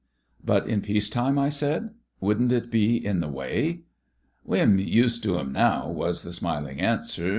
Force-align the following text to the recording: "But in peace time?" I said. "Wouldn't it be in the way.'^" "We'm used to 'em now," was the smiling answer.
"But 0.43 0.67
in 0.67 0.81
peace 0.81 1.09
time?" 1.09 1.37
I 1.37 1.49
said. 1.49 1.91
"Wouldn't 2.19 2.51
it 2.51 2.71
be 2.71 2.97
in 3.05 3.19
the 3.19 3.27
way.'^" 3.29 3.83
"We'm 4.43 4.79
used 4.79 5.21
to 5.21 5.37
'em 5.37 5.51
now," 5.51 5.91
was 5.91 6.23
the 6.23 6.33
smiling 6.33 6.81
answer. 6.81 7.29